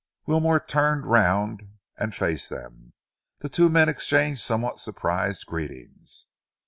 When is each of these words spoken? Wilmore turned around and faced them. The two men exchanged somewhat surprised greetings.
Wilmore 0.25 0.59
turned 0.59 1.05
around 1.05 1.77
and 1.95 2.15
faced 2.15 2.49
them. 2.49 2.93
The 3.41 3.49
two 3.49 3.69
men 3.69 3.87
exchanged 3.87 4.41
somewhat 4.41 4.79
surprised 4.79 5.45
greetings. 5.45 6.25